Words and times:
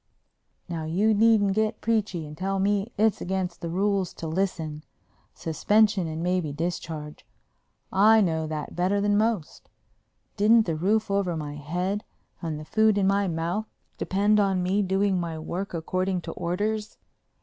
Now 0.67 0.83
you 0.85 1.13
needn't 1.13 1.53
get 1.53 1.79
preachy 1.79 2.25
and 2.25 2.35
tell 2.35 2.57
me 2.57 2.91
it's 2.97 3.21
against 3.21 3.61
the 3.61 3.69
rules 3.69 4.15
to 4.15 4.27
listen—suspension 4.27 6.07
and 6.07 6.23
maybe 6.23 6.51
discharge. 6.51 7.23
I 7.93 8.19
know 8.19 8.47
that 8.47 8.75
better 8.75 8.99
than 8.99 9.15
most. 9.15 9.69
Didn't 10.37 10.65
the 10.65 10.73
roof 10.75 11.11
over 11.11 11.37
my 11.37 11.53
head 11.53 12.03
and 12.41 12.59
the 12.59 12.65
food 12.65 12.97
in 12.97 13.05
my 13.05 13.27
mouth 13.27 13.67
depend 13.99 14.39
on 14.39 14.63
me 14.63 14.81
doing 14.81 15.19
my 15.19 15.37
work 15.37 15.71
according 15.71 16.21
to 16.21 16.31
orders? 16.31 16.97